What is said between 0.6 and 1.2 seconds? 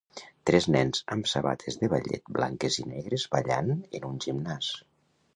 nens